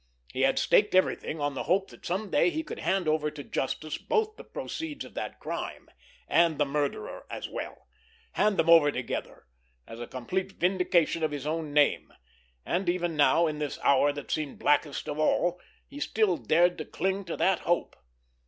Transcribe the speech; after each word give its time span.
He 0.33 0.41
had 0.41 0.57
staked 0.57 0.95
everything 0.95 1.39
on 1.39 1.53
the 1.53 1.65
hope 1.69 1.91
that 1.91 2.07
some 2.07 2.31
day 2.31 2.49
he 2.49 2.63
could 2.63 2.79
hand 2.79 3.07
over 3.07 3.29
to 3.29 3.43
justice 3.43 3.99
both 3.99 4.35
the 4.35 4.43
proceeds 4.43 5.05
of 5.05 5.13
that 5.13 5.39
crime 5.39 5.89
and 6.27 6.57
the 6.57 6.65
murderer 6.65 7.27
as 7.29 7.47
well—hand 7.47 8.57
them 8.57 8.67
over 8.67 8.91
together, 8.91 9.45
as 9.85 9.99
a 9.99 10.07
complete 10.07 10.53
vindication 10.53 11.21
of 11.21 11.29
his 11.29 11.45
own 11.45 11.71
name—and 11.71 12.89
even 12.89 13.15
now, 13.15 13.45
in 13.45 13.59
this 13.59 13.77
hour 13.83 14.11
that 14.11 14.31
seemed 14.31 14.57
blackest 14.57 15.07
of 15.07 15.19
all, 15.19 15.61
he 15.87 15.99
still 15.99 16.35
dared 16.35 16.79
to 16.79 16.85
cling 16.85 17.23
to 17.25 17.37
that 17.37 17.59
hope. 17.59 17.95